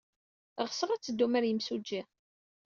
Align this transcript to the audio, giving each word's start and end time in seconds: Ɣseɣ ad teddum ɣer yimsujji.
Ɣseɣ 0.67 0.89
ad 0.91 1.01
teddum 1.01 1.33
ɣer 1.35 1.43
yimsujji. 1.47 2.01